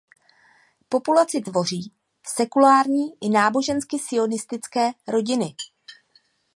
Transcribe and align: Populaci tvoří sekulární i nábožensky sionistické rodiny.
Populaci 0.89 1.41
tvoří 1.41 1.93
sekulární 2.27 3.13
i 3.21 3.29
nábožensky 3.29 3.99
sionistické 3.99 4.91
rodiny. 5.07 5.55